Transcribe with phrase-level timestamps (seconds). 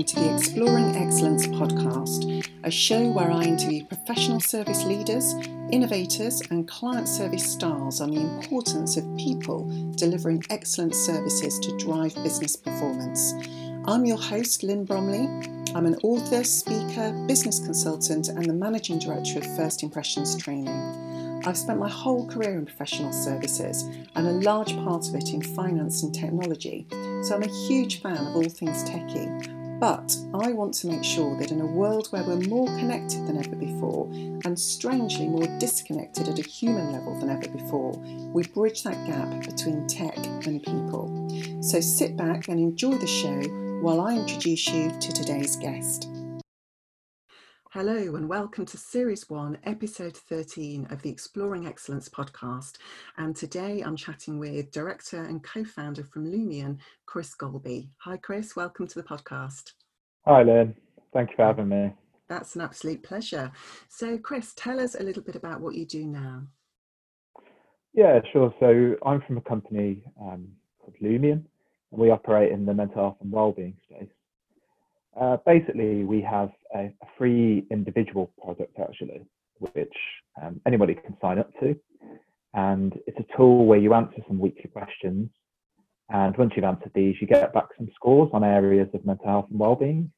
[0.00, 5.34] welcome to the Exploring Excellence podcast, a show where I interview professional service leaders,
[5.70, 12.14] innovators, and client service stars on the importance of people delivering excellent services to drive
[12.14, 13.34] business performance.
[13.84, 15.26] I'm your host, Lynn Bromley.
[15.74, 21.42] I'm an author, speaker, business consultant, and the managing director of First Impressions Training.
[21.44, 23.82] I've spent my whole career in professional services
[24.14, 26.86] and a large part of it in finance and technology,
[27.22, 29.59] so I'm a huge fan of all things techie.
[29.80, 33.38] But I want to make sure that in a world where we're more connected than
[33.38, 34.10] ever before
[34.44, 37.92] and strangely more disconnected at a human level than ever before,
[38.30, 41.62] we bridge that gap between tech and people.
[41.62, 43.40] So sit back and enjoy the show
[43.80, 46.10] while I introduce you to today's guest.
[47.72, 52.78] Hello, and welcome to Series 1, Episode 13 of the Exploring Excellence podcast.
[53.16, 57.90] And today I'm chatting with Director and co founder from Lumion, Chris Golby.
[57.98, 59.74] Hi, Chris, welcome to the podcast.
[60.26, 60.74] Hi, Lynn.
[61.12, 61.94] Thank you for having me.
[62.28, 63.52] That's an absolute pleasure.
[63.88, 66.42] So, Chris, tell us a little bit about what you do now.
[67.94, 68.52] Yeah, sure.
[68.58, 70.48] So, I'm from a company um,
[70.80, 71.44] called Lumion,
[71.92, 74.10] and we operate in the mental health and wellbeing space.
[75.20, 79.20] Uh, basically, we have a, a, free individual product actually,
[79.58, 79.92] which
[80.42, 81.76] um, anybody can sign up to.
[82.54, 85.28] And it's a tool where you answer some weekly questions.
[86.08, 89.46] And once you've answered these, you get back some scores on areas of mental health
[89.50, 90.10] and well-being.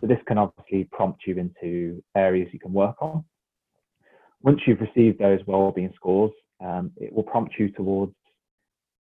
[0.00, 3.24] So this can obviously prompt you into areas you can work on.
[4.42, 8.14] Once you've received those well-being scores, um, it will prompt you towards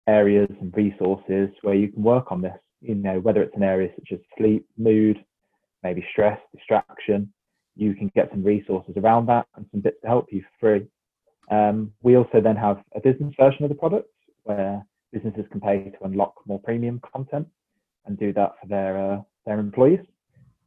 [0.08, 3.91] areas and resources where you can work on this you know, whether it's an area
[3.94, 5.19] such as sleep, mood,
[5.87, 7.33] maybe stress, distraction,
[7.77, 10.87] you can get some resources around that and some bits to help you for free.
[11.56, 14.11] Um, we also then have a business version of the product
[14.45, 17.47] where businesses can pay to unlock more premium content
[18.06, 20.05] and do that for their uh, their employees.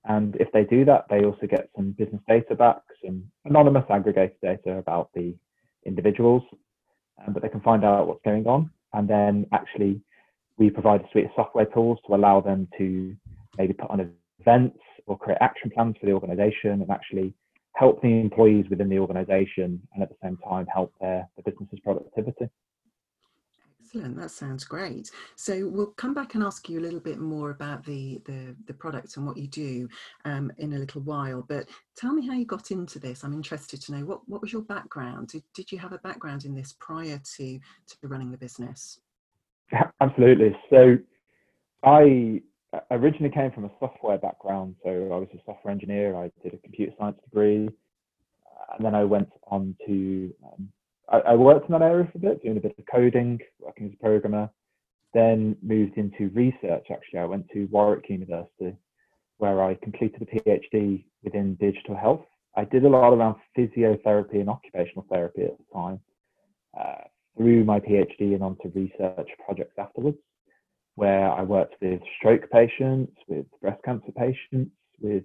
[0.05, 4.37] And if they do that, they also get some business data back, some anonymous aggregated
[4.41, 5.35] data about the
[5.85, 6.43] individuals,
[7.19, 10.01] um, but they can find out what's going on and then actually
[10.57, 13.15] we provide a suite of software tools to allow them to
[13.57, 17.33] maybe put on events or create action plans for the organization and actually
[17.73, 21.79] help the employees within the organization and at the same time help their, their business's
[21.79, 22.49] productivity.
[23.81, 25.09] Excellent, that sounds great.
[25.35, 28.73] So we'll come back and ask you a little bit more about the the, the
[28.73, 29.87] product and what you do
[30.25, 31.43] um, in a little while.
[31.47, 33.23] But tell me how you got into this.
[33.23, 35.29] I'm interested to know what, what was your background?
[35.29, 38.99] Did, did you have a background in this prior to, to running the business?
[40.01, 40.55] Absolutely.
[40.69, 40.97] So
[41.83, 42.41] I
[42.91, 44.75] originally came from a software background.
[44.83, 46.15] So I was a software engineer.
[46.15, 47.69] I did a computer science degree.
[48.75, 50.69] And then I went on to, um,
[51.09, 53.87] I, I, worked in that area for a bit, doing a bit of coding, working
[53.87, 54.49] as a programmer.
[55.13, 57.19] Then moved into research, actually.
[57.19, 58.77] I went to Warwick University,
[59.39, 62.25] where I completed a PhD within digital health.
[62.55, 65.99] I did a lot around physiotherapy and occupational therapy at the time.
[66.79, 67.03] Uh,
[67.37, 70.17] through my PhD and onto research projects afterwards,
[70.95, 75.23] where I worked with stroke patients, with breast cancer patients, with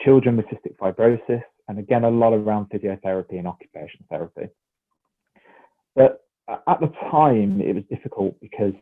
[0.00, 4.48] children with cystic fibrosis, and again, a lot around physiotherapy and occupational therapy.
[5.94, 8.72] But at the time, it was difficult because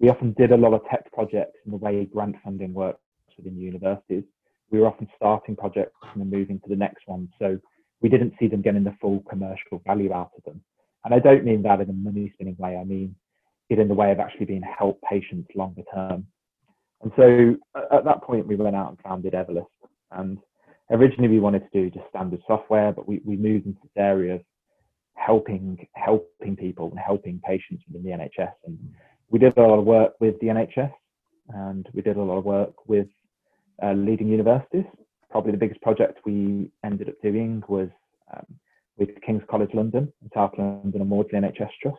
[0.00, 3.00] we often did a lot of tech projects in the way grant funding works
[3.36, 4.24] within universities.
[4.70, 7.28] We were often starting projects and then moving to the next one.
[7.38, 7.58] So
[8.00, 10.60] we didn't see them getting the full commercial value out of them.
[11.04, 13.14] And I don't mean that in a money spinning way, I mean
[13.68, 16.26] it in the way of actually being help patients longer term.
[17.02, 17.56] And so
[17.92, 19.66] at that point, we went out and founded Everlist.
[20.10, 20.38] And
[20.90, 24.36] originally, we wanted to do just standard software, but we, we moved into this area
[24.36, 24.40] of
[25.14, 28.52] helping helping people and helping patients within the NHS.
[28.66, 28.78] And
[29.30, 30.92] we did a lot of work with the NHS,
[31.50, 33.08] and we did a lot of work with
[33.82, 34.84] uh, leading universities.
[35.30, 37.88] Probably the biggest project we ended up doing was
[38.34, 38.46] um,
[38.96, 41.98] with King's College London South London and Maudsley NHS Trust.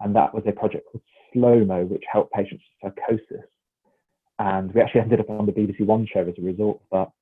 [0.00, 1.02] And that was a project called
[1.32, 3.46] Slow-Mo, which helped patients with psychosis.
[4.38, 7.12] And we actually ended up on the BBC One show as a result of that.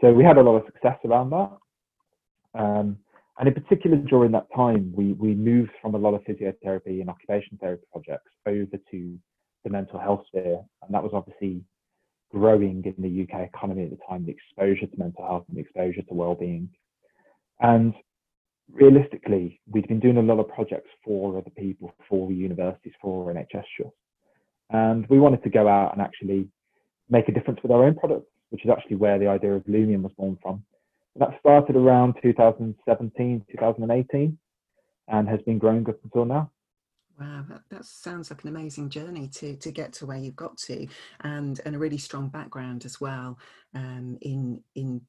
[0.00, 1.50] So we had a lot of success around that.
[2.54, 2.98] Um,
[3.38, 7.08] and in particular, during that time, we, we moved from a lot of physiotherapy and
[7.08, 9.18] occupation therapy projects over to
[9.64, 10.60] the mental health sphere.
[10.82, 11.62] And that was obviously
[12.30, 15.60] growing in the UK economy at the time, the exposure to mental health and the
[15.60, 16.68] exposure to well-being.
[17.60, 17.94] And
[18.70, 23.64] realistically, we'd been doing a lot of projects for other people, for universities, for NHS
[23.76, 23.96] trusts.
[24.70, 26.48] And we wanted to go out and actually
[27.10, 30.02] make a difference with our own products, which is actually where the idea of Lumion
[30.02, 30.64] was born from.
[31.16, 34.38] That started around 2017, 2018,
[35.08, 36.50] and has been growing up until now.
[37.20, 40.56] Wow, that, that, sounds like an amazing journey to to get to where you've got
[40.66, 40.86] to,
[41.20, 43.38] and and a really strong background as well
[43.74, 45.02] um, in in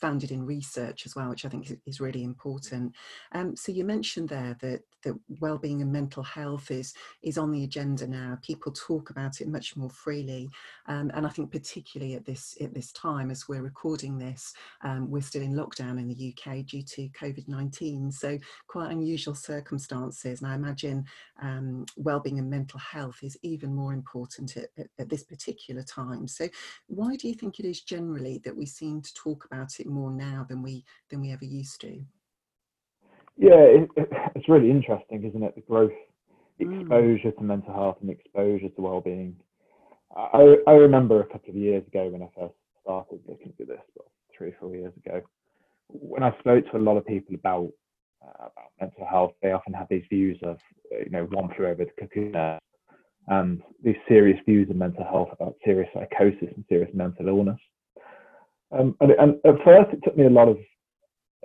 [0.00, 2.94] founded in research as well, which I think is really important.
[3.32, 6.92] Um, so you mentioned there that that well-being and mental health is
[7.22, 8.38] is on the agenda now.
[8.42, 10.48] People talk about it much more freely,
[10.86, 14.52] um, and I think particularly at this at this time as we're recording this,
[14.82, 18.10] um, we're still in lockdown in the UK due to COVID nineteen.
[18.10, 21.04] So quite unusual circumstances, and I imagine
[21.42, 26.28] um, well-being and mental health is even more important at, at, at this particular time.
[26.28, 26.48] So
[26.86, 30.10] why do you think it is generally that we seem to talk about it more
[30.10, 32.02] now than we than we ever used to.
[33.36, 33.90] Yeah, it,
[34.34, 35.54] it's really interesting, isn't it?
[35.54, 35.92] The growth,
[36.60, 36.80] mm.
[36.80, 37.36] exposure mm.
[37.36, 39.36] to mental health and exposure to well-being.
[40.14, 43.78] I, I remember a couple of years ago when I first started looking at this,
[43.94, 45.22] well, three or four years ago,
[45.88, 47.70] when I spoke to a lot of people about
[48.22, 50.58] uh, about mental health, they often had these views of,
[50.90, 52.30] you know, one flew over the cuckoo
[53.30, 57.58] and these serious views of mental health about serious psychosis and serious mental illness.
[58.72, 60.58] Um, and, and at first, it took me a lot of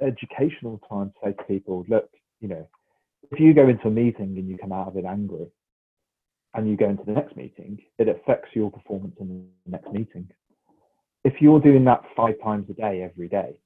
[0.02, 2.68] educational time to say to people, look, you know,
[3.32, 5.48] if you go into a meeting and you come out of it angry,
[6.54, 10.30] and you go into the next meeting, it affects your performance in the next meeting.
[11.24, 13.60] If you're doing that five times a day, every day,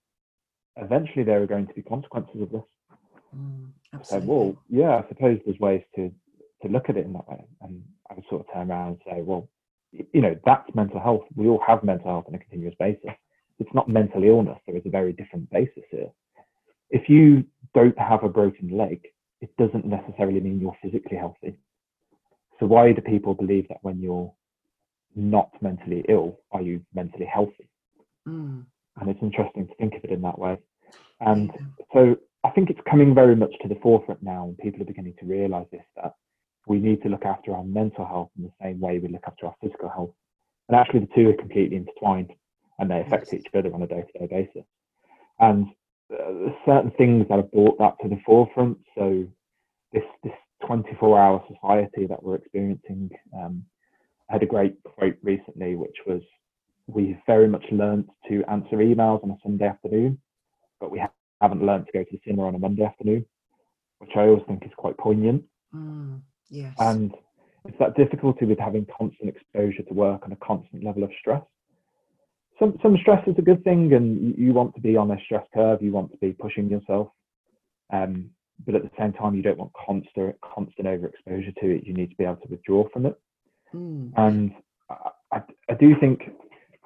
[0.76, 2.62] eventually there are going to be consequences of this.
[3.36, 3.68] Mm,
[4.02, 6.12] so, well, yeah, I suppose there's ways to
[6.64, 7.46] to look at it in that way.
[7.62, 9.48] And I would sort of turn around and say, well,
[9.92, 11.24] you know, that's mental health.
[11.36, 13.12] We all have mental health on a continuous basis
[13.60, 14.58] it's not mental illness.
[14.66, 16.10] There is a very different basis here.
[16.90, 19.02] If you don't have a broken leg,
[19.42, 21.58] it doesn't necessarily mean you're physically healthy.
[22.60, 24.32] So why do people believe that when you're
[25.16, 27.70] not mentally ill, are you mentally healthy?
[28.28, 28.66] Mm.
[29.00, 30.58] And it's interesting to think of it in that way.
[31.22, 31.52] And
[31.94, 35.16] so I think it's coming very much to the forefront now, and people are beginning
[35.20, 36.14] to realize this that
[36.68, 39.48] we need to look after our mental health in the same way we look after
[39.48, 40.12] our physical health.
[40.68, 42.32] And actually, the two are completely intertwined
[42.80, 44.68] and they affect each other on a day-to-day basis.
[45.40, 45.68] And
[46.12, 48.78] uh, certain things that have brought that to the forefront.
[48.98, 49.28] So
[49.94, 50.34] this this
[50.64, 53.10] 24-hour society that we're experiencing.
[53.38, 53.64] Um,
[54.30, 56.22] I had a great quote recently, which was,
[56.88, 60.20] "We've very much learned to answer emails on a Sunday afternoon,
[60.80, 61.04] but we
[61.42, 63.26] haven't learned to go to the cinema on a Monday afternoon,"
[64.00, 65.44] which I always think is quite poignant.
[65.76, 66.74] Mm, yes.
[66.80, 67.14] And
[67.66, 71.44] it's that difficulty with having constant exposure to work and a constant level of stress
[72.60, 75.46] some some stress is a good thing, and you, want to be on a stress
[75.54, 75.82] curve.
[75.82, 77.10] You want to be pushing yourself,
[77.92, 78.30] um,
[78.66, 81.86] but at the same time, you don't want constant constant overexposure to it.
[81.86, 83.20] You need to be able to withdraw from it.
[83.74, 84.12] Mm.
[84.18, 84.52] And
[84.90, 86.22] I, I, I do think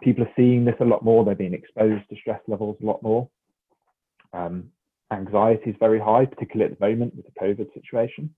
[0.02, 1.26] people are seeing this a lot more.
[1.26, 3.28] They're being exposed to stress levels a lot more.
[4.32, 4.66] Um,
[5.12, 8.34] anxiety is very high, particularly at the moment with the COVID situation.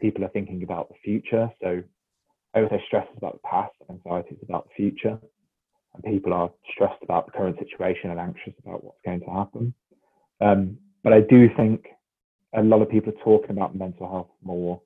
[0.00, 1.50] People are thinking about the future.
[1.62, 1.82] So
[2.54, 5.18] I would say stress is about the past, anxiety is about the future
[5.94, 9.74] and people are stressed about the current situation and anxious about what's going to happen.
[10.40, 11.86] Um, but I do think
[12.54, 14.80] a lot of people are talking about mental health more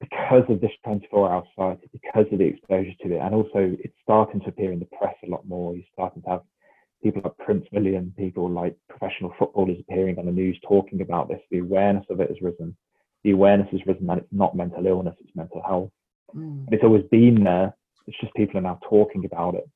[0.00, 3.18] because of this 24 hour society, because of the exposure to it.
[3.18, 5.74] And also, it's starting to appear in the press a lot more.
[5.74, 6.40] You're starting to have
[7.02, 11.40] people like Prince William, people like professional footballers appearing on the news talking about this.
[11.50, 12.76] The awareness of it has risen.
[13.22, 15.90] The awareness has risen that it's not mental illness, it's mental health.
[16.34, 16.66] Mm.
[16.72, 17.74] It's always been there.
[18.06, 19.68] It's just people are now talking about it.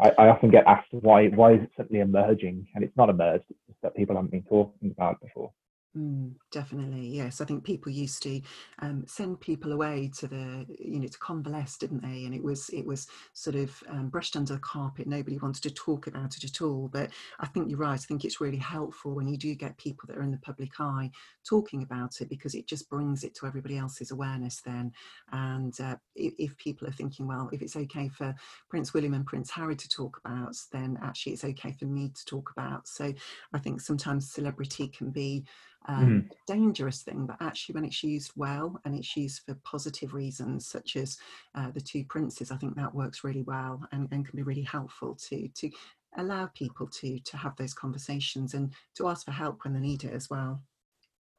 [0.00, 3.44] I, I, often get asked why why is it suddenly emerging, and it's not emerged.
[3.50, 5.52] It's just that people haven't been talking about it before.
[5.96, 7.40] Mm, definitely, yes.
[7.40, 8.40] I think people used to
[8.80, 12.24] um, send people away to the, you know, to convalesce, didn't they?
[12.26, 15.06] And it was it was sort of um, brushed under the carpet.
[15.06, 16.88] Nobody wanted to talk about it at all.
[16.92, 17.94] But I think you're right.
[17.94, 20.72] I think it's really helpful when you do get people that are in the public
[20.78, 21.10] eye
[21.48, 24.60] talking about it because it just brings it to everybody else's awareness.
[24.60, 24.92] Then,
[25.32, 28.34] and uh, if, if people are thinking, well, if it's okay for
[28.68, 32.24] Prince William and Prince Harry to talk about, then actually it's okay for me to
[32.26, 32.86] talk about.
[32.86, 33.12] So
[33.54, 35.44] I think sometimes celebrity can be
[35.88, 36.36] um, mm.
[36.46, 40.96] dangerous thing, but actually, when it's used well and it's used for positive reasons, such
[40.96, 41.18] as
[41.54, 44.62] uh, the two princes, I think that works really well and, and can be really
[44.62, 45.70] helpful to to
[46.16, 50.04] allow people to to have those conversations and to ask for help when they need
[50.04, 50.60] it as well.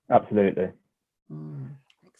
[0.09, 0.69] Absolutely.
[1.31, 1.69] Mm.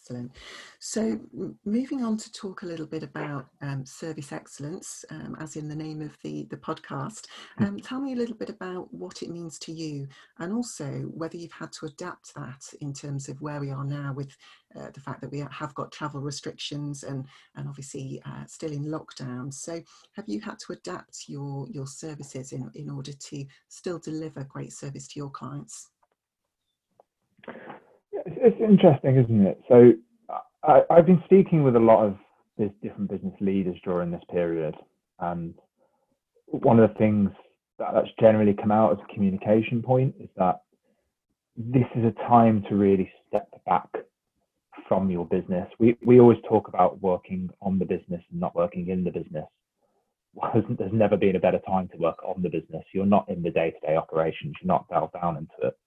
[0.10, 0.32] Excellent.
[0.80, 1.20] So,
[1.66, 5.76] moving on to talk a little bit about um, service excellence, um, as in the
[5.76, 7.28] name of the, the podcast,
[7.60, 7.66] hmm.
[7.66, 10.08] um, tell me a little bit about what it means to you
[10.40, 14.12] and also whether you've had to adapt that in terms of where we are now
[14.12, 14.36] with
[14.76, 18.86] uh, the fact that we have got travel restrictions and, and obviously uh, still in
[18.86, 19.54] lockdown.
[19.54, 19.80] So,
[20.14, 24.74] have you had to adapt your, your services in, in order to still deliver great
[24.74, 25.90] service to your clients?
[28.42, 29.62] It's, interesting, isn't it?
[29.68, 29.94] So
[30.64, 32.18] I, have been speaking with a lot of
[32.58, 34.76] these different business leaders during this period,
[35.20, 35.54] and
[36.48, 37.30] one of the things
[37.78, 40.62] that, that's generally come out as a communication point is that
[41.56, 43.90] this is a time to really step back
[44.88, 45.68] from your business.
[45.80, 49.46] We we always talk about working on the business and not working in the business.
[50.54, 52.84] There's never been a better time to work on the business.
[52.94, 54.56] You're not in the day-to-day operations.
[54.62, 55.78] You're not delved down into it,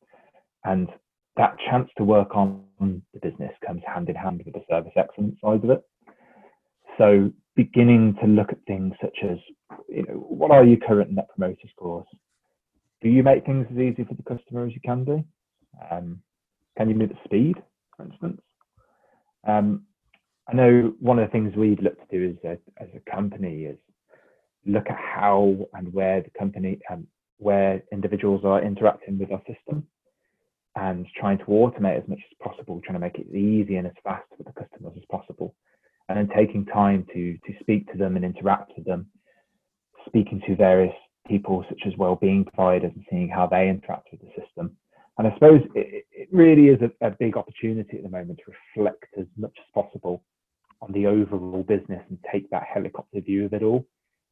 [0.64, 0.88] and
[1.36, 5.36] that chance to work on the business comes hand in hand with the service excellence
[5.40, 5.82] side of it.
[6.98, 9.38] So beginning to look at things such as,
[9.88, 12.06] you know, what are your current net promoter scores?
[13.00, 15.24] Do you make things as easy for the customer as you can do?
[15.90, 16.22] Um,
[16.76, 17.56] can you move at speed,
[17.96, 18.40] for instance?
[19.46, 19.84] Um,
[20.48, 23.64] I know one of the things we'd look to do as a, as a company
[23.64, 23.78] is
[24.66, 27.06] look at how and where the company and um,
[27.38, 29.84] where individuals are interacting with our system
[30.76, 33.86] and trying to automate as much as possible, trying to make it as easy and
[33.86, 35.54] as fast for the customers as possible.
[36.08, 39.06] And then taking time to to speak to them and interact with them,
[40.06, 40.94] speaking to various
[41.28, 44.76] people such as well-being providers and seeing how they interact with the system.
[45.18, 48.52] And I suppose it, it really is a, a big opportunity at the moment to
[48.76, 50.24] reflect as much as possible
[50.80, 53.86] on the overall business and take that helicopter view of it all.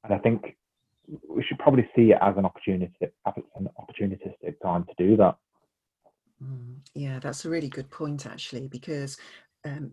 [0.05, 0.57] And I think
[1.29, 2.93] we should probably see it as an opportunity,
[3.27, 5.37] an opportunistic time to do that.
[6.43, 9.17] Mm, yeah, that's a really good point, actually, because
[9.65, 9.93] um,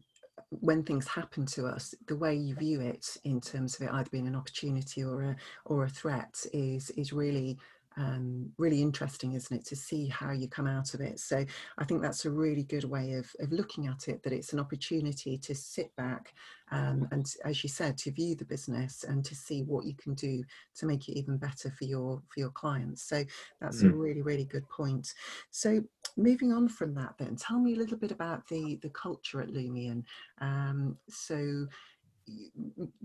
[0.50, 4.10] when things happen to us, the way you view it in terms of it either
[4.10, 5.36] being an opportunity or a
[5.66, 7.58] or a threat is is really
[7.98, 11.20] um, really interesting, isn't it, to see how you come out of it.
[11.20, 11.46] So
[11.78, 14.60] I think that's a really good way of, of looking at it, that it's an
[14.60, 16.34] opportunity to sit back
[16.72, 20.14] um, and, as you said, to view the business and to see what you can
[20.14, 20.44] do
[20.76, 23.04] to make it even better for your for your clients.
[23.04, 23.24] So
[23.62, 23.92] that's mm.
[23.92, 25.14] a really, really good point.
[25.52, 25.84] So
[26.18, 29.50] moving on from that then, tell me a little bit about the, the culture at
[29.50, 30.04] Lumion.
[30.42, 31.68] Um, so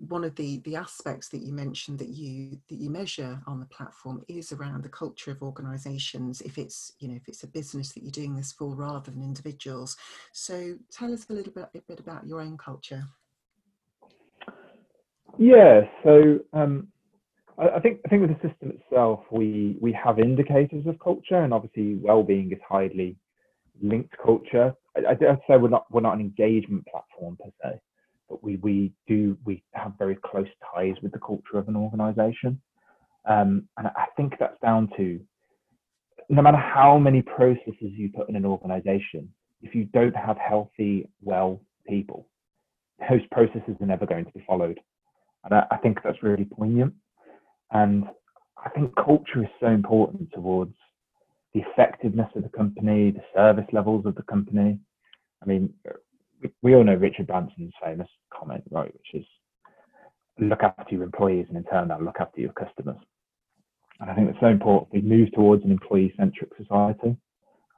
[0.08, 3.66] one of the the aspects that you mentioned that you that you measure on the
[3.66, 7.92] platform is around the culture of organizations if it's you know if it's a business
[7.92, 9.96] that you're doing this for rather than individuals.
[10.32, 13.04] So tell us a little bit, a bit about your own culture.
[15.38, 16.88] Yeah so um,
[17.58, 21.42] I, I think I think with the system itself we we have indicators of culture
[21.42, 23.16] and obviously well-being is highly
[23.80, 24.74] linked to culture.
[24.96, 27.80] I, I'd say we're not we're not an engagement platform per se
[28.32, 32.60] but we we do we have very close ties with the culture of an organization.
[33.28, 35.20] Um, and i think that's down to
[36.28, 39.28] no matter how many processes you put in an organization
[39.60, 42.26] if you don't have healthy well people
[43.08, 44.80] those processes are never going to be followed.
[45.44, 46.94] And I, I think that's really poignant.
[47.70, 48.04] And
[48.64, 50.74] i think culture is so important towards
[51.52, 54.78] the effectiveness of the company the service levels of the company.
[55.42, 55.72] I mean
[56.62, 59.26] we all know Richard Branson's famous comment, right, which is
[60.38, 62.96] look after your employees and in turn they'll look after your customers.
[64.00, 64.92] And I think that's so important.
[64.92, 67.16] We move towards an employee-centric society,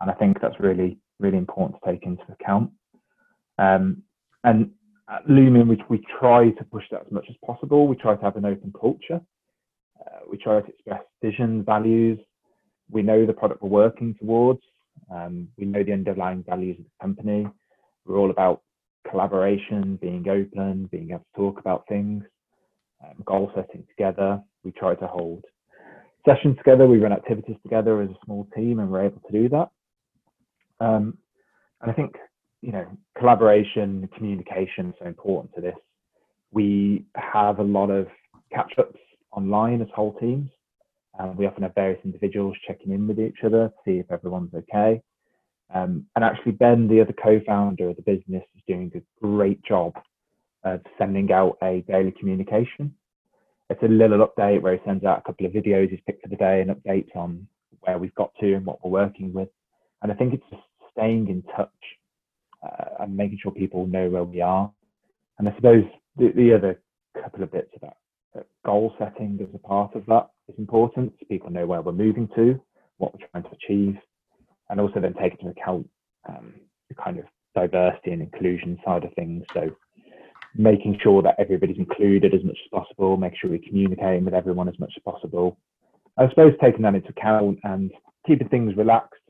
[0.01, 2.71] and I think that's really, really important to take into account.
[3.59, 4.03] Um,
[4.43, 4.71] and
[5.09, 7.87] at Lumion, we, we try to push that as much as possible.
[7.87, 9.21] We try to have an open culture.
[10.01, 12.19] Uh, we try to express visions, values.
[12.91, 14.61] We know the product we're working towards.
[15.15, 17.47] Um, we know the underlying values of the company.
[18.07, 18.63] We're all about
[19.11, 22.25] collaboration, being open, being able to talk about things,
[23.03, 24.43] um, goal setting together.
[24.65, 25.45] We try to hold
[26.27, 26.87] sessions together.
[26.87, 29.71] We run activities together as a small team, and we're able to do that.
[30.81, 31.19] Um,
[31.81, 32.17] and I think
[32.63, 32.87] you know
[33.19, 35.77] collaboration, communication is so important to this.
[36.51, 38.07] We have a lot of
[38.53, 38.99] catch-ups
[39.33, 40.51] online as whole teams.
[41.19, 44.55] and we often have various individuals checking in with each other to see if everyone's
[44.55, 45.01] okay.
[45.73, 49.95] Um, and actually, Ben, the other co-founder of the business, is doing a great job
[50.65, 52.95] of sending out a daily communication.
[53.71, 56.29] It's a little update where he sends out a couple of videos he's picked for
[56.29, 57.47] the day and updates on
[57.81, 59.49] where we've got to and what we're working with.
[60.03, 61.71] And I think it's just staying in touch
[62.63, 64.71] uh, and making sure people know where we are.
[65.39, 65.85] And I suppose
[66.17, 66.81] the, the other
[67.21, 67.97] couple of bits about
[68.37, 71.13] uh, goal setting as a part of that is important.
[71.19, 72.61] So people know where we're moving to,
[72.99, 73.97] what we're trying to achieve,
[74.71, 75.89] and also then take into account
[76.29, 76.55] um,
[76.89, 79.45] the kind of diversity and inclusion side of things.
[79.53, 79.71] So
[80.57, 84.69] making sure that everybody's included as much as possible, make sure we're communicating with everyone
[84.69, 85.59] as much as possible.
[86.17, 87.91] I suppose taking that into account and
[88.27, 89.21] keeping things relaxed,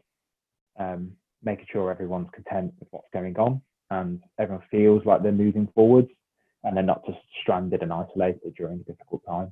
[0.79, 1.13] um,
[1.43, 3.61] making sure everyone's content with what's going on
[3.91, 6.09] and everyone feels like they're moving forwards
[6.63, 9.51] and they're not just stranded and isolated during a difficult time.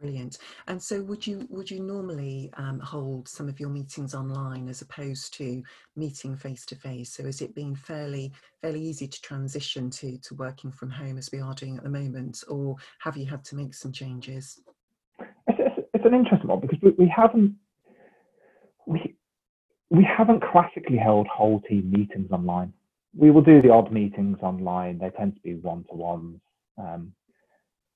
[0.00, 0.38] Brilliant.
[0.66, 4.82] And so, would you would you normally um, hold some of your meetings online as
[4.82, 5.62] opposed to
[5.96, 7.14] meeting face to face?
[7.14, 11.30] So, has it been fairly fairly easy to transition to to working from home as
[11.32, 14.60] we are doing at the moment, or have you had to make some changes?
[15.18, 17.56] It's, it's, it's an interesting one because we, we haven't
[18.86, 19.16] we
[19.88, 22.74] we haven't classically held whole team meetings online.
[23.16, 24.98] We will do the odd meetings online.
[24.98, 26.38] They tend to be one to ones.
[26.76, 27.12] Um,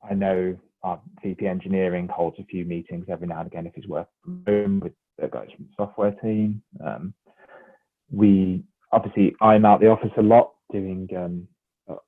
[0.08, 3.86] I know our VP engineering holds a few meetings every now and again if he's
[3.86, 6.62] working from home with the guys from the software team.
[6.84, 7.14] Um,
[8.10, 11.46] we obviously I'm out the office a lot doing um,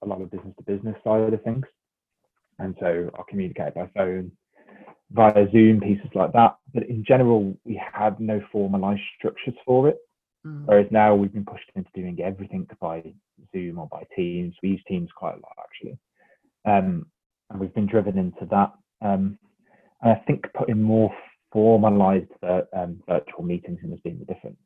[0.02, 1.64] a lot of business to business side of things,
[2.58, 4.32] and so I'll communicate by phone,
[5.10, 6.56] via Zoom, pieces like that.
[6.72, 9.98] But in general, we had no formalized structures for it.
[10.46, 10.64] Mm.
[10.66, 13.02] Whereas now we've been pushed into doing everything by
[13.52, 14.54] Zoom or by Teams.
[14.62, 15.98] We use Teams quite a lot actually.
[16.64, 17.06] Um,
[17.52, 18.72] and we've been driven into that.
[19.06, 19.38] Um,
[20.00, 21.14] and I think putting more
[21.52, 24.56] formalized uh, um, virtual meetings in has been the difference.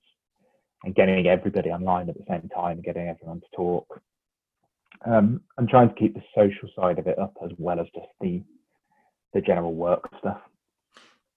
[0.84, 4.00] And getting everybody online at the same time, getting everyone to talk,
[5.04, 8.06] um, and trying to keep the social side of it up as well as just
[8.20, 8.42] the
[9.34, 10.40] the general work stuff.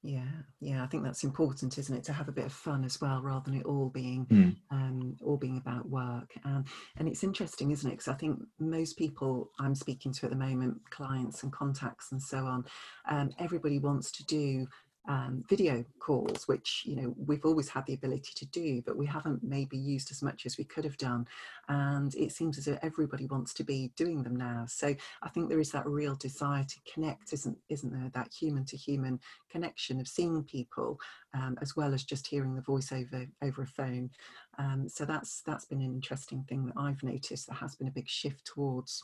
[0.02, 0.24] Yeah,
[0.62, 3.22] yeah, I think that's important, isn't it, to have a bit of fun as well,
[3.22, 4.56] rather than it all being mm.
[4.72, 6.32] um, all being about work.
[6.46, 6.64] Um,
[6.96, 7.96] and it's interesting, isn't it?
[7.98, 12.22] Because I think most people I'm speaking to at the moment, clients and contacts and
[12.22, 12.64] so on,
[13.10, 14.68] um, everybody wants to do
[15.10, 19.08] um, video calls, which you know we've always had the ability to do, but we
[19.08, 21.26] haven't maybe used as much as we could have done.
[21.68, 24.66] And it seems as though everybody wants to be doing them now.
[24.68, 28.12] So I think there is that real desire to connect, isn't isn't there?
[28.14, 31.00] That human to human connection of seeing people,
[31.34, 34.12] um, as well as just hearing the voice over over a phone.
[34.60, 37.48] Um, so that's that's been an interesting thing that I've noticed.
[37.48, 39.04] There has been a big shift towards.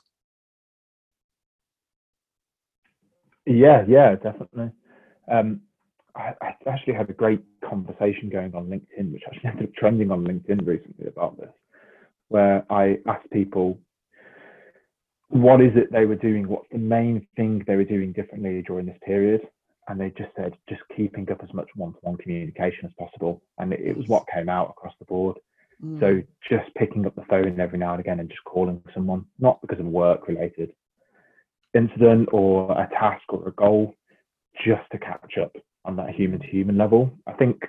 [3.48, 4.70] Yeah, yeah, definitely.
[5.32, 5.62] Um,
[6.16, 10.12] I, I, actually had a great conversation going on LinkedIn, which actually ended up trending
[10.12, 11.52] on LinkedIn recently about this,
[12.30, 13.80] where I asked people
[15.30, 18.86] what is it they were doing, what's the main thing they were doing differently during
[18.86, 19.42] this period,
[19.88, 23.82] and they just said just keeping up as much one-to-one communication as possible, and it,
[23.82, 25.38] it was what came out across the board.
[25.84, 26.00] Mm.
[26.00, 29.60] So just picking up the phone every now and again and just calling someone, not
[29.62, 30.72] because of work-related
[31.74, 33.94] incident or a task or a goal,
[34.66, 35.52] just to catch up
[35.86, 37.12] on that human to human level.
[37.28, 37.62] I think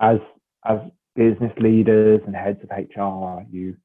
[0.00, 0.18] as
[0.66, 0.78] as
[1.14, 3.76] business leaders and heads of HR, you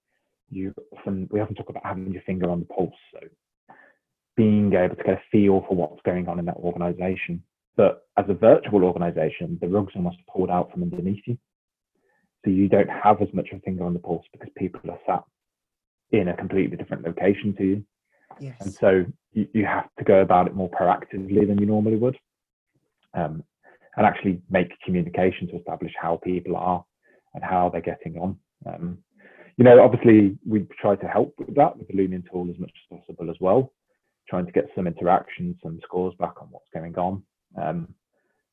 [0.50, 2.94] you often we often talk about having your finger on the pulse.
[3.14, 3.20] So
[4.36, 7.44] being able to get a feel for what's going on in that organization.
[7.76, 11.38] But as a virtual organization, the rug's almost pulled out from underneath you.
[12.44, 15.00] So you don't have as much of a finger on the pulse because people are
[15.06, 15.24] sat
[16.12, 17.86] in a completely different location to you.
[18.40, 18.56] Yes.
[18.62, 22.18] And so you, you have to go about it more proactively than you normally would.
[23.14, 23.44] Um,
[24.00, 26.84] and actually make communication to establish how people are
[27.34, 28.38] and how they're getting on.
[28.66, 28.98] Um,
[29.58, 32.72] you know, obviously we try to help with that with the Lumion tool as much
[32.72, 33.74] as possible as well,
[34.30, 37.22] trying to get some interaction, some scores back on what's going on.
[37.62, 37.94] Um,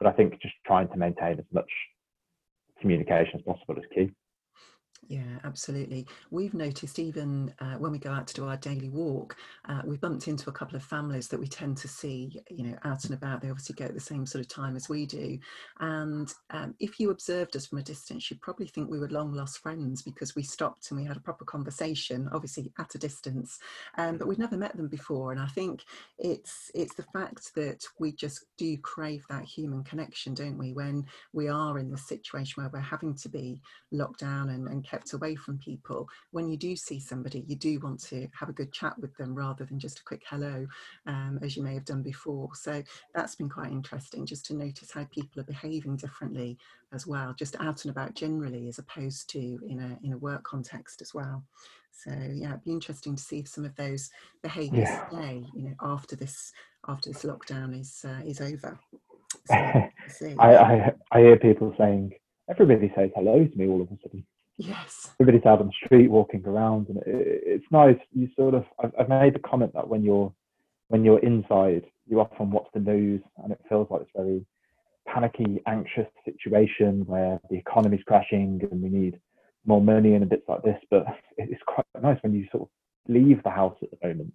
[0.00, 1.70] but I think just trying to maintain as much
[2.80, 4.10] communication as possible is key.
[5.08, 6.06] Yeah, absolutely.
[6.30, 9.36] We've noticed even uh, when we go out to do our daily walk,
[9.68, 12.76] uh, we've bumped into a couple of families that we tend to see, you know,
[12.84, 13.40] out and about.
[13.40, 15.38] They obviously go at the same sort of time as we do.
[15.78, 19.32] And um, if you observed us from a distance, you'd probably think we were long
[19.32, 23.60] lost friends because we stopped and we had a proper conversation, obviously at a distance.
[23.98, 25.30] Um, but we'd never met them before.
[25.30, 25.84] And I think
[26.18, 30.72] it's it's the fact that we just do crave that human connection, don't we?
[30.72, 33.60] When we are in the situation where we're having to be
[33.92, 37.78] locked down and, and kept away from people, when you do see somebody, you do
[37.80, 40.66] want to have a good chat with them rather than just a quick hello,
[41.06, 42.48] um, as you may have done before.
[42.54, 42.82] So
[43.14, 46.58] that's been quite interesting just to notice how people are behaving differently
[46.92, 50.44] as well, just out and about generally, as opposed to in a in a work
[50.44, 51.42] context as well.
[51.92, 54.10] So yeah, it'd be interesting to see if some of those
[54.42, 55.08] behaviours yeah.
[55.08, 56.52] stay, you know, after this
[56.88, 58.78] after this lockdown is uh, is over.
[59.46, 59.54] So,
[60.38, 62.12] I, I I hear people saying
[62.48, 64.24] everybody says hello to me all of a sudden.
[64.58, 65.10] Yes.
[65.20, 67.98] Everybody's out on the street walking around, and it, it's nice.
[68.12, 70.32] You sort of, I've, I've made the comment that when you're
[70.88, 74.46] when you're inside, you often watch the news, and it feels like it's very
[75.06, 79.20] panicky, anxious situation where the economy's crashing and we need
[79.64, 80.78] more money and bits like this.
[80.90, 82.68] But it's quite nice when you sort of
[83.08, 84.32] leave the house at the moment.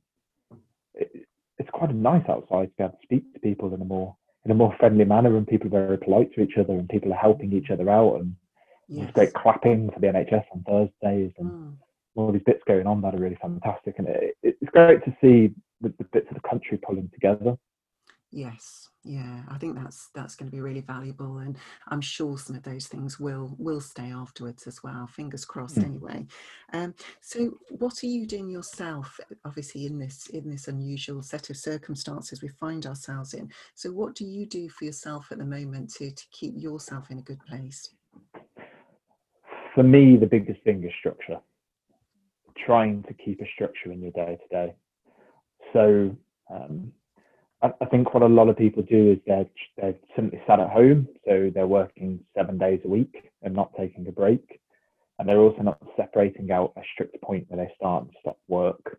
[0.93, 1.25] It,
[1.57, 4.51] it's quite nice outside to be able to speak to people in a more in
[4.51, 7.17] a more friendly manner, and people are very polite to each other, and people are
[7.17, 8.35] helping each other out, and
[8.91, 9.09] Yes.
[9.15, 11.73] There's great clapping for the NHS on Thursdays and mm.
[12.15, 13.95] all these bits going on that are really fantastic.
[13.97, 17.55] And it, it, it's great to see the, the, bits of the country pulling together.
[18.33, 21.57] Yes, yeah, I think that's that's going to be really valuable, and
[21.89, 25.05] I'm sure some of those things will will stay afterwards as well.
[25.05, 25.83] Fingers crossed, mm.
[25.83, 26.25] anyway.
[26.71, 29.19] Um, so, what are you doing yourself?
[29.43, 33.51] Obviously, in this in this unusual set of circumstances we find ourselves in.
[33.75, 37.19] So, what do you do for yourself at the moment to to keep yourself in
[37.19, 37.89] a good place?
[39.75, 41.39] For me, the biggest thing is structure.
[42.65, 44.75] Trying to keep a structure in your day to day.
[45.73, 46.15] So.
[46.49, 46.91] Um,
[47.63, 49.45] I think what a lot of people do is they're
[49.77, 54.07] they're simply sat at home, so they're working seven days a week and not taking
[54.07, 54.59] a break,
[55.19, 58.97] and they're also not separating out a strict point where they start and stop work.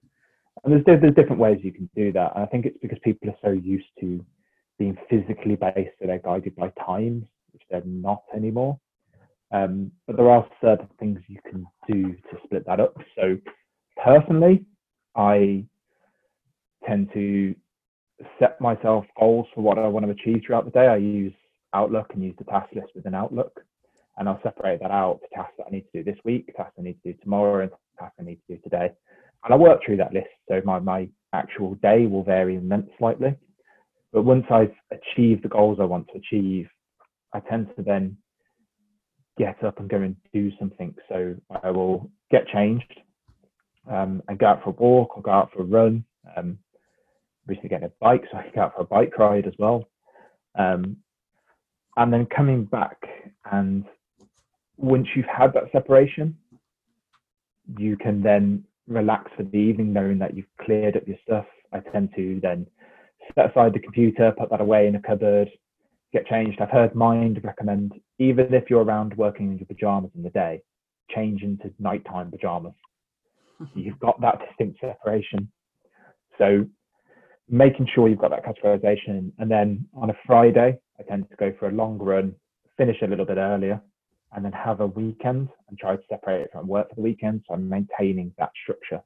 [0.62, 2.36] And there's there's different ways you can do that.
[2.36, 4.24] And I think it's because people are so used to
[4.78, 8.78] being physically based, so they're guided by times, which they're not anymore.
[9.52, 12.96] Um, but there are certain things you can do to split that up.
[13.16, 13.36] So
[14.02, 14.64] personally,
[15.14, 15.64] I
[16.86, 17.54] tend to
[18.38, 20.86] set myself goals for what I want to achieve throughout the day.
[20.86, 21.34] I use
[21.74, 23.60] Outlook and use the task list within Outlook,
[24.16, 26.74] and I'll separate that out to tasks that I need to do this week, tasks
[26.78, 28.90] I need to do tomorrow, and tasks I need to do today.
[29.44, 32.90] And I work through that list, so my my actual day will vary and length
[32.98, 33.34] slightly.
[34.12, 36.68] But once I've achieved the goals I want to achieve,
[37.32, 38.16] I tend to then
[39.38, 40.94] get up and go and do something.
[41.08, 43.00] So I will get changed
[43.90, 46.04] um, and go out for a walk or go out for a run.
[46.36, 46.58] Um,
[47.46, 49.88] recently getting a bike, so I go out for a bike ride as well.
[50.54, 50.98] Um,
[51.96, 52.98] and then coming back,
[53.50, 53.84] and
[54.76, 56.36] once you've had that separation,
[57.78, 61.46] you can then relax for the evening, knowing that you've cleared up your stuff.
[61.72, 62.66] I tend to then
[63.34, 65.48] set aside the computer, put that away in a cupboard,
[66.12, 66.60] get changed.
[66.60, 70.62] I've heard Mind recommend, even if you're around working in your pajamas in the day,
[71.10, 72.74] change into nighttime pajamas.
[73.74, 75.50] You've got that distinct separation.
[76.38, 76.66] So
[77.48, 79.30] making sure you've got that categorization.
[79.38, 82.34] And then on a Friday, I tend to go for a long run,
[82.76, 83.80] finish a little bit earlier,
[84.32, 87.42] and then have a weekend and try to separate it from work for the weekend.
[87.46, 89.02] So I'm maintaining that structure.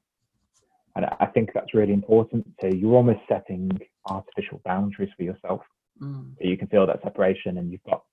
[0.95, 2.47] And I think that's really important.
[2.61, 3.69] So you're almost setting
[4.09, 5.61] artificial boundaries for yourself.
[6.01, 6.37] Mm.
[6.37, 8.03] So you can feel that separation and you've got,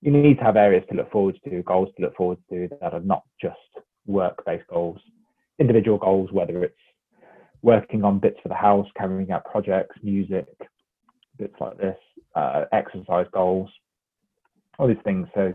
[0.00, 2.92] you need to have areas to look forward to, goals to look forward to that
[2.92, 3.56] are not just
[4.06, 4.98] work based goals,
[5.58, 6.74] individual goals, whether it's
[7.62, 10.46] working on bits for the house, carrying out projects, music,
[11.38, 11.96] bits like this,
[12.34, 13.70] uh, exercise goals,
[14.78, 15.28] all these things.
[15.34, 15.54] So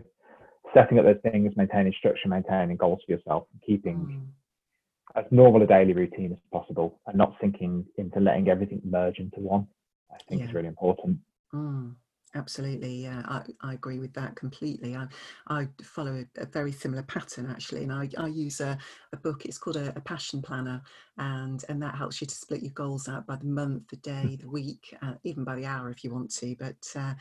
[0.74, 5.20] setting up those things, maintaining structure, maintaining goals for yourself, keeping mm.
[5.20, 9.40] as normal a daily routine as possible, and not sinking into letting everything merge into
[9.40, 9.66] one.
[10.10, 10.48] I think yeah.
[10.48, 11.18] is really important.
[11.54, 11.96] Mm.
[12.34, 14.94] Absolutely, yeah, I, I agree with that completely.
[14.94, 15.06] I,
[15.48, 18.76] I follow a, a very similar pattern actually, and I, I use a,
[19.14, 19.46] a book.
[19.46, 20.82] It's called a, a passion planner,
[21.16, 24.36] and and that helps you to split your goals out by the month, the day,
[24.38, 26.54] the week, uh, even by the hour if you want to.
[26.58, 27.14] But uh,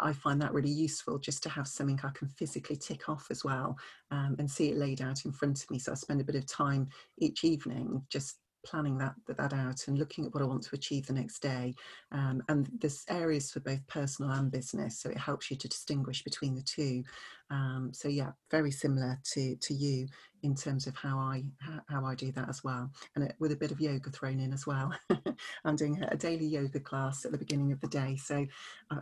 [0.00, 3.44] I find that really useful just to have something I can physically tick off as
[3.44, 3.76] well
[4.10, 5.78] um, and see it laid out in front of me.
[5.78, 9.98] So I spend a bit of time each evening just planning that that out and
[9.98, 11.74] looking at what I want to achieve the next day.
[12.12, 16.22] Um, and there's areas for both personal and business, so it helps you to distinguish
[16.22, 17.02] between the two.
[17.50, 20.06] Um, so yeah, very similar to to you
[20.42, 21.42] in terms of how I
[21.88, 24.52] how, I do that as well, and it, with a bit of yoga thrown in
[24.52, 24.92] as well.
[25.64, 28.46] I'm doing a daily yoga class at the beginning of the day, so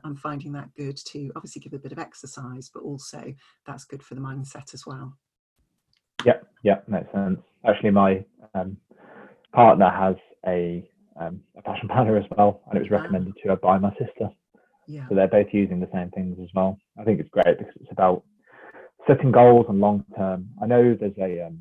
[0.05, 3.35] I'm finding that good to obviously give a bit of exercise, but also
[3.67, 5.15] that's good for the mindset as well.
[6.25, 7.39] Yeah, yeah, makes sense.
[7.67, 8.77] Actually, my um,
[9.53, 10.89] partner has a
[11.21, 14.29] um, a passion planner as well, and it was recommended to her by my sister.
[14.87, 15.07] Yeah.
[15.09, 16.79] So they're both using the same things as well.
[16.99, 18.23] I think it's great because it's about
[19.07, 20.49] setting goals and long term.
[20.63, 21.61] I know there's a, um,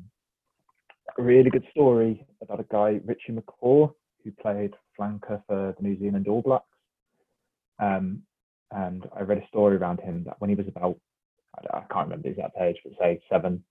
[1.18, 3.92] a really good story about a guy, Richie McCaw,
[4.24, 6.64] who played flanker for the New Zealand All Blacks.
[7.80, 8.22] Um,
[8.70, 10.96] and I read a story around him that when he was about,
[11.56, 13.62] I, I can't remember the exact age, but say seven,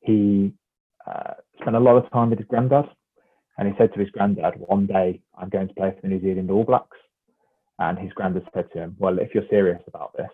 [0.00, 0.52] he
[1.06, 2.86] uh, spent a lot of time with his granddad
[3.58, 6.20] and he said to his granddad, one day I'm going to play for the New
[6.20, 6.96] Zealand All Blacks.
[7.78, 10.30] And his granddad said to him, well, if you're serious about this,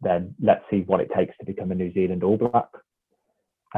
[0.00, 2.68] then let's see what it takes to become a New Zealand All Black.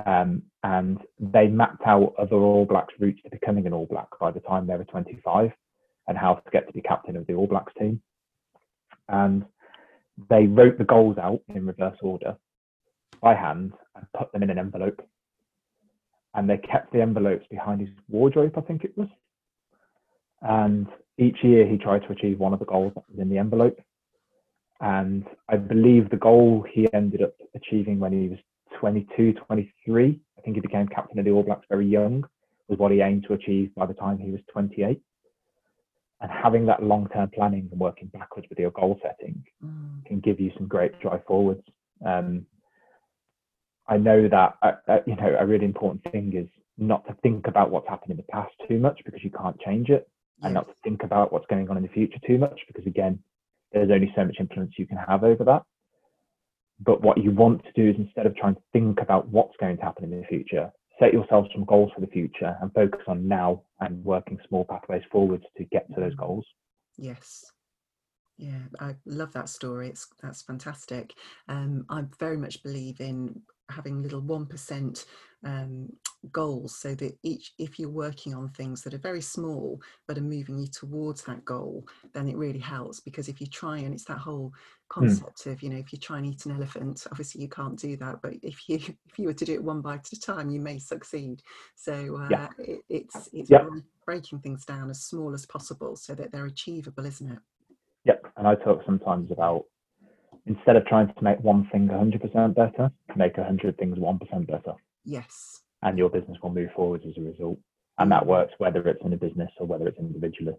[0.04, 4.30] Um, and they mapped out other All Blacks routes to becoming an All Black by
[4.30, 5.50] the time they were 25
[6.08, 8.00] and how to get to be captain of the All Blacks team.
[9.08, 9.44] And
[10.28, 12.36] they wrote the goals out in reverse order
[13.20, 15.00] by hand and put them in an envelope
[16.36, 19.08] and they kept the envelopes behind his wardrobe, I think it was.
[20.42, 20.86] And
[21.18, 23.80] each year he tried to achieve one of the goals that was in the envelope.
[24.80, 28.38] And I believe the goal he ended up achieving when he was
[28.78, 32.22] 22, 23, I think he became captain of the All Blacks very young,
[32.68, 35.00] was what he aimed to achieve by the time he was 28.
[36.20, 40.04] And having that long term planning and working backwards with your goal setting mm.
[40.04, 41.62] can give you some great drive forwards.
[42.04, 42.44] Um,
[43.88, 47.46] I know that uh, uh, you know a really important thing is not to think
[47.46, 50.08] about what's happened in the past too much because you can't change it,
[50.42, 53.18] and not to think about what's going on in the future too much because again,
[53.72, 55.62] there's only so much influence you can have over that.
[56.80, 59.78] But what you want to do is instead of trying to think about what's going
[59.78, 63.26] to happen in the future, set yourself some goals for the future and focus on
[63.26, 66.18] now and working small pathways forwards to get to those mm.
[66.18, 66.46] goals.
[66.98, 67.44] Yes.
[68.38, 69.88] Yeah, I love that story.
[69.88, 71.14] It's that's fantastic.
[71.48, 75.04] Um, I very much believe in having little one percent
[75.44, 75.88] um,
[76.32, 80.22] goals so that each if you're working on things that are very small but are
[80.22, 84.04] moving you towards that goal then it really helps because if you try and it's
[84.04, 85.00] that whole hmm.
[85.00, 85.52] concept mm.
[85.52, 88.20] of you know if you try and eat an elephant obviously you can't do that
[88.22, 88.76] but if you
[89.06, 91.42] if you were to do it one bite at a time you may succeed
[91.74, 92.48] so uh, yeah.
[92.58, 93.64] it, it's it's yeah.
[94.04, 97.38] breaking things down as small as possible so that they're achievable isn't it
[98.04, 99.64] yep and i talk sometimes about
[100.46, 104.72] instead of trying to make one thing 100% better make 100 things 1% better
[105.04, 107.58] yes and your business will move forward as a result.
[107.98, 110.54] And that works whether it's in a business or whether it's individually.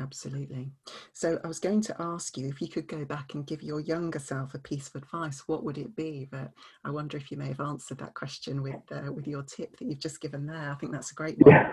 [0.00, 0.72] Absolutely.
[1.12, 3.78] So I was going to ask you if you could go back and give your
[3.80, 6.26] younger self a piece of advice, what would it be?
[6.30, 6.50] But
[6.84, 9.84] I wonder if you may have answered that question with uh, with your tip that
[9.84, 10.72] you've just given there.
[10.72, 11.54] I think that's a great one.
[11.54, 11.72] Yeah,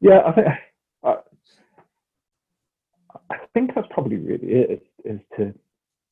[0.00, 0.46] yeah I think
[1.02, 1.14] uh,
[3.30, 4.70] I think that's probably really it.
[5.04, 5.52] Is, is to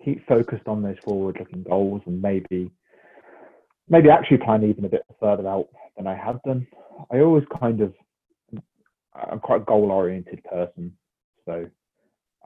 [0.05, 2.71] keep focused on those forward-looking goals and maybe
[3.89, 6.67] maybe actually plan even a bit further out than I have done.
[7.11, 7.93] I always kind of,
[9.15, 10.97] I'm quite a goal oriented person.
[11.45, 11.67] So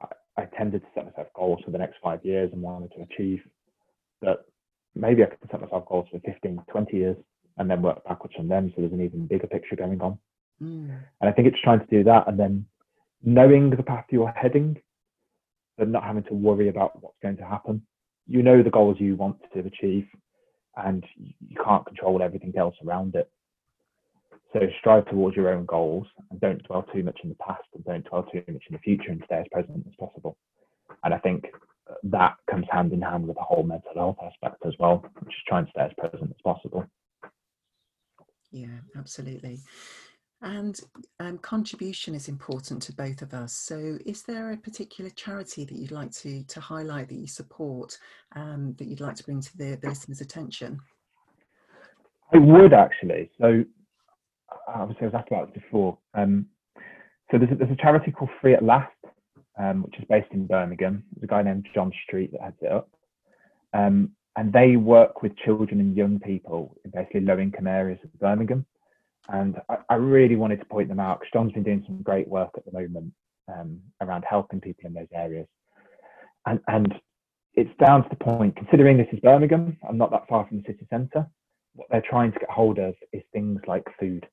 [0.01, 0.07] I,
[0.43, 3.41] I, tended to set myself goals for the next five years and wanted to achieve
[4.23, 4.45] that.
[4.95, 7.17] Maybe I could set myself goals for 15, 20 years
[7.59, 8.73] and then work backwards from them.
[8.75, 10.19] So there's an even bigger picture going on.
[10.63, 10.99] Mm.
[11.21, 12.65] And I think it's trying to do that and then
[13.23, 14.81] knowing the path you're heading,
[15.79, 17.83] but not having to worry about what's going to happen.
[18.27, 20.07] You know the goals you want to achieve
[20.77, 23.31] and you can't control everything else around it.
[24.53, 27.85] So strive towards your own goals and don't dwell too much in the past and
[27.85, 30.37] don't dwell too much in the future and stay as present as possible.
[31.05, 31.47] And I think
[32.05, 35.43] that comes hand in hand with the whole mental health aspect as well, which is
[35.47, 36.87] trying to stay as present as possible.
[38.51, 39.61] Yeah, absolutely.
[40.43, 40.79] And
[41.19, 43.55] um, contribution is important to both of us.
[43.55, 47.99] So, is there a particular charity that you'd like to to highlight that you support,
[48.35, 50.79] um, that you'd like to bring to the, the listeners' attention?
[52.35, 53.31] I would actually.
[53.41, 53.65] So,
[54.69, 55.97] obviously, I was asked about this before.
[56.13, 56.47] Um,
[57.31, 58.93] so, there's a, there's a charity called Free at Last,
[59.59, 61.03] um, which is based in Birmingham.
[61.15, 62.91] There's a guy named John Street that heads it up.
[63.73, 68.13] Um, and they work with children and young people in basically low income areas of
[68.21, 68.67] Birmingham
[69.29, 72.29] and I, I, really wanted to point them out because John's been doing some great
[72.29, 73.13] work at the moment
[73.53, 75.47] um, around helping people in those areas.
[76.47, 76.95] And, and
[77.55, 80.65] it's down to the point, considering this is Birmingham, I'm not that far from the
[80.67, 81.27] city centre,
[81.75, 84.27] what they're trying to get hold of is things like food,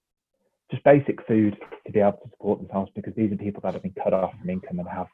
[0.72, 3.84] just basic food to be able to support themselves because these are people that have
[3.84, 5.08] been cut off from income and have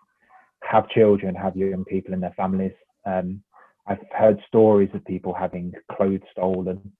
[0.63, 2.73] have children, have young people in their families.
[3.05, 3.41] Um,
[3.87, 6.91] I've heard stories of people having clothes stolen,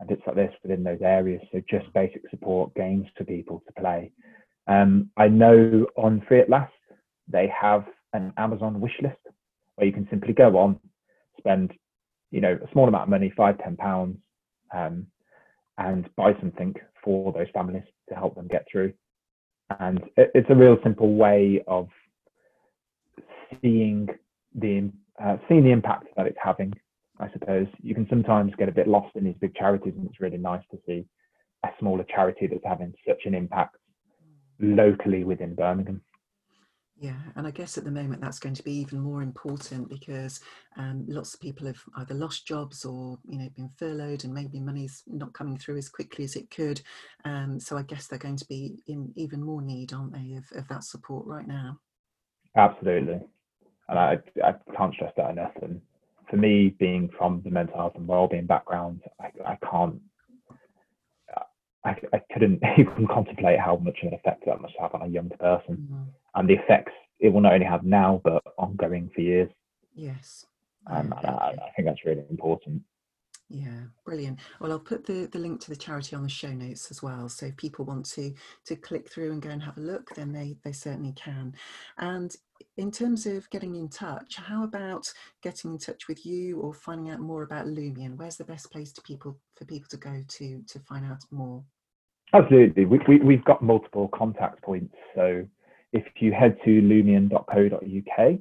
[0.00, 1.42] and bits like this within those areas.
[1.52, 4.12] So just basic support games for people to play.
[4.66, 6.72] Um, I know on Free at Last
[7.26, 9.16] they have an Amazon wish list
[9.74, 10.78] where you can simply go on,
[11.38, 11.72] spend
[12.30, 14.18] you know a small amount of money, five ten pounds,
[14.74, 15.06] um,
[15.78, 18.92] and buy something for those families to help them get through.
[19.80, 21.88] And it, it's a real simple way of
[23.62, 24.08] seeing
[24.54, 24.90] the
[25.22, 26.72] uh, seeing the impact that it's having
[27.20, 30.20] I suppose you can sometimes get a bit lost in these big charities, and it's
[30.20, 31.06] really nice to see
[31.64, 33.76] a smaller charity that's having such an impact
[34.60, 36.00] locally within Birmingham.
[37.00, 40.40] Yeah, and I guess at the moment that's going to be even more important because
[40.76, 44.58] um, lots of people have either lost jobs or you know been furloughed, and maybe
[44.58, 46.80] money's not coming through as quickly as it could.
[47.24, 50.44] Um, so I guess they're going to be in even more need, aren't they, of,
[50.58, 51.78] of that support right now?
[52.56, 53.20] Absolutely,
[53.88, 55.52] and I, I can't stress that enough.
[55.62, 55.80] And
[56.30, 60.00] for me, being from the mental health and wellbeing background, I, I can't,
[61.84, 65.08] I, I couldn't even contemplate how much of an effect that must have on a
[65.08, 66.02] young person, mm-hmm.
[66.34, 69.50] and the effects it will not only have now but ongoing for years.
[69.94, 70.46] Yes,
[70.86, 72.82] um, I, I think that's really important.
[73.50, 74.40] Yeah, brilliant.
[74.60, 77.30] Well, I'll put the, the link to the charity on the show notes as well.
[77.30, 78.34] So if people want to
[78.66, 81.54] to click through and go and have a look, then they they certainly can.
[81.96, 82.36] And
[82.76, 87.10] in terms of getting in touch, how about getting in touch with you or finding
[87.10, 88.16] out more about Lumion?
[88.16, 91.62] Where's the best place to people for people to go to to find out more?
[92.32, 94.94] Absolutely, we, we we've got multiple contact points.
[95.14, 95.46] So
[95.92, 98.38] if you head to lumion.co.uk,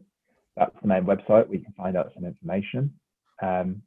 [0.56, 2.94] that's the main website you can find out some information.
[3.42, 3.82] Um,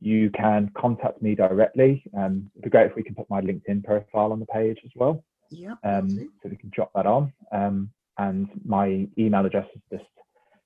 [0.00, 2.02] you can contact me directly.
[2.16, 4.90] Um, it'd be great if we can put my LinkedIn profile on the page as
[4.94, 5.22] well.
[5.50, 5.74] Yeah.
[5.84, 6.08] Um,
[6.42, 7.32] so we can drop that on.
[7.52, 10.10] Um, and my email address is just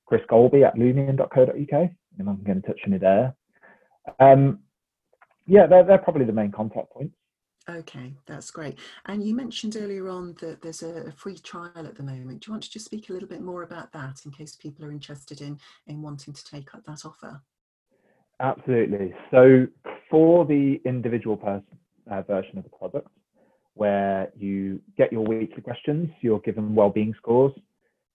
[0.07, 1.91] Chris Golby at lumion.co.uk.
[2.19, 3.35] Anyone can get in touch with me there.
[4.19, 4.59] Um,
[5.47, 7.15] yeah, they're, they're probably the main contact points.
[7.69, 8.79] Okay, that's great.
[9.07, 12.41] And you mentioned earlier on that there's a, free trial at the moment.
[12.41, 14.85] Do you want to just speak a little bit more about that in case people
[14.85, 17.41] are interested in in wanting to take up that offer?
[18.41, 19.15] Absolutely.
[19.31, 19.67] So
[20.11, 21.79] for the individual person
[22.11, 23.09] uh, version of the product,
[23.75, 27.53] where you get your weekly questions, you're given well-being scores,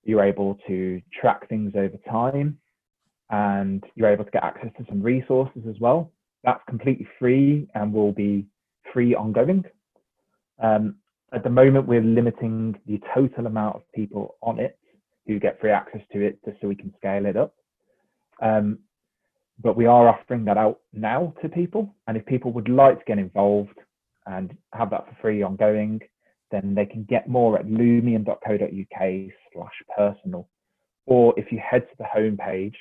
[0.04, 2.58] you're able to track things over time,
[3.30, 6.12] and you're able to get access to some resources as well.
[6.44, 8.46] That's completely free and will be
[8.94, 9.66] free ongoing.
[10.62, 10.96] Um,
[11.32, 14.80] at the moment, we're limiting the total amount of people on it
[15.28, 17.54] who get free access to it just so we can scale it up.
[18.42, 18.80] Um,
[19.62, 21.94] but we are offering that out now to people.
[22.08, 23.78] And if people would like to get involved
[24.30, 26.00] and have that for free ongoing,
[26.52, 30.48] then they can get more at lumion.co.uk slash personal.
[31.06, 32.76] Or if you head to the homepage,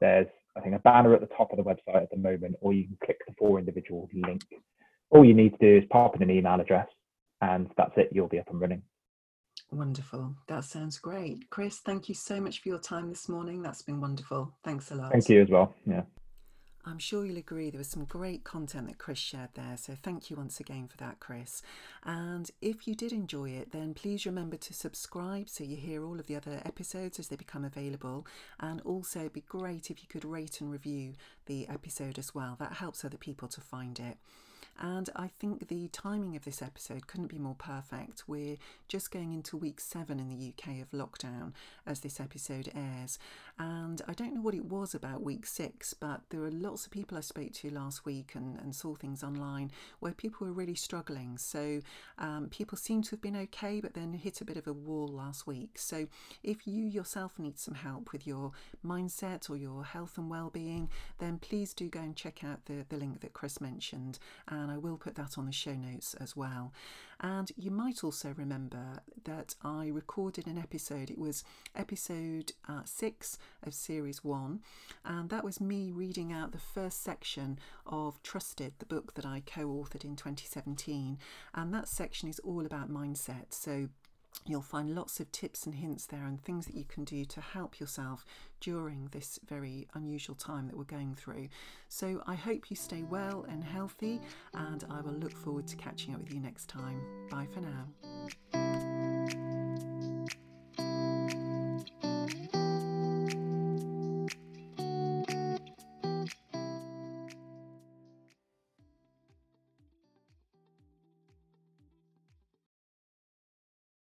[0.00, 2.72] there's, I think, a banner at the top of the website at the moment, or
[2.72, 4.42] you can click the for individuals link.
[5.10, 6.88] All you need to do is pop in an email address,
[7.40, 8.10] and that's it.
[8.12, 8.82] You'll be up and running.
[9.72, 10.36] Wonderful.
[10.46, 11.50] That sounds great.
[11.50, 13.62] Chris, thank you so much for your time this morning.
[13.62, 14.52] That's been wonderful.
[14.62, 15.10] Thanks a lot.
[15.10, 15.74] Thank you as well.
[15.84, 16.02] Yeah.
[16.88, 19.76] I'm sure you'll agree there was some great content that Chris shared there.
[19.76, 21.60] So thank you once again for that, Chris.
[22.04, 26.20] And if you did enjoy it, then please remember to subscribe so you hear all
[26.20, 28.24] of the other episodes as they become available.
[28.60, 31.14] And also, it'd be great if you could rate and review
[31.46, 32.54] the episode as well.
[32.60, 34.18] That helps other people to find it.
[34.78, 38.24] And I think the timing of this episode couldn't be more perfect.
[38.26, 41.52] We're just going into week seven in the UK of lockdown
[41.86, 43.18] as this episode airs.
[43.58, 46.92] And I don't know what it was about week six, but there were lots of
[46.92, 50.74] people I spoke to last week and, and saw things online where people were really
[50.74, 51.38] struggling.
[51.38, 51.80] So
[52.18, 55.08] um, people seem to have been okay, but then hit a bit of a wall
[55.08, 55.78] last week.
[55.78, 56.06] So
[56.42, 58.52] if you yourself need some help with your
[58.84, 62.96] mindset or your health and well-being, then please do go and check out the, the
[62.98, 64.18] link that Chris mentioned.
[64.48, 66.72] And I will put that on the show notes as well.
[67.20, 73.38] And you might also remember that I recorded an episode, it was episode uh, six
[73.62, 74.60] of series one,
[75.04, 79.42] and that was me reading out the first section of Trusted, the book that I
[79.46, 81.18] co authored in 2017.
[81.54, 83.46] And that section is all about mindset.
[83.50, 83.88] So
[84.44, 87.40] You'll find lots of tips and hints there and things that you can do to
[87.40, 88.24] help yourself
[88.60, 91.48] during this very unusual time that we're going through.
[91.88, 94.20] So I hope you stay well and healthy,
[94.54, 97.00] and I will look forward to catching up with you next time.
[97.28, 98.85] Bye for now.